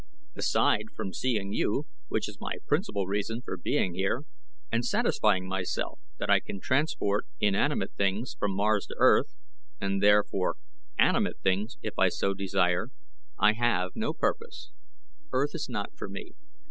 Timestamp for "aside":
0.35-0.85